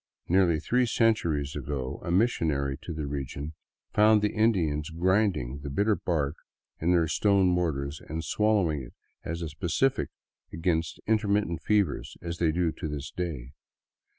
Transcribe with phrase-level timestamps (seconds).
[0.27, 3.53] Nearly three centuries ago a missionary to the region
[3.93, 6.35] found the Indians grinding the bitter bark
[6.79, 10.09] in their stone mortars and swallowing it as a specific
[10.51, 13.51] against in termittent fevers, as they do to this day.